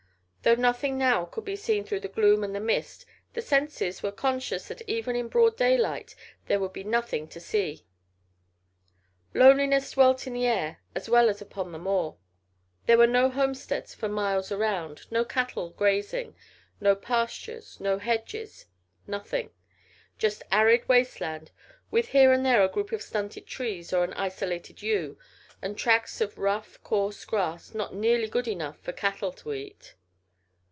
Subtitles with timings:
[0.43, 4.11] Though nothing now could be seen through the gloom and the mist, the senses were
[4.11, 6.15] conscious that even in broad daylight
[6.47, 7.85] there would be nothing to see.
[9.35, 12.17] Loneliness dwelt in the air as well as upon the moor.
[12.87, 16.35] There were no homesteads for miles around, no cattle grazing,
[16.79, 18.65] no pastures, no hedges,
[19.05, 19.51] nothing
[20.17, 21.51] just arid wasteland
[21.91, 25.19] with here and there a group of stunted trees or an isolated yew,
[25.61, 29.93] and tracts of rough, coarse grass not nearly good enough for cattle to eat.